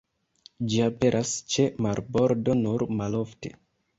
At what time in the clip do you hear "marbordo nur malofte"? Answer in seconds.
1.87-3.55